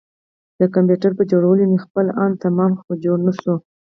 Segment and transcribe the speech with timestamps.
[0.59, 3.55] د کمپيوټر پر جوړولو مې خپل ان تمام کړ خو جوړ نه شو.